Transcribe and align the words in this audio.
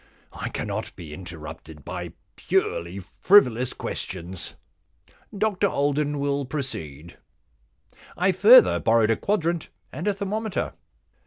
I 0.33 0.49
cannot 0.49 0.95
be 0.95 1.13
interrupted 1.13 1.85
by 1.85 2.13
purely 2.35 2.97
frivolous 2.97 3.71
questions. 3.71 4.55
Dr 5.37 5.67
Alden 5.67 6.17
will 6.17 6.43
proceed.* 6.43 7.17
209 8.15 8.15
The 8.15 8.15
Problem 8.15 8.15
Club 8.15 8.17
* 8.23 8.25
I 8.25 8.31
further 8.31 8.79
borrowed 8.79 9.11
a 9.11 9.15
quadrant 9.15 9.69
and 9.91 10.07
a 10.07 10.15
thermometer.' 10.15 10.73